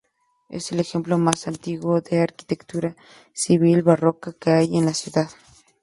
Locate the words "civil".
3.35-3.83